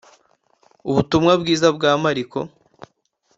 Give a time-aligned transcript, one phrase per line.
[0.89, 2.39] ubutumwa bwiza bwa mariko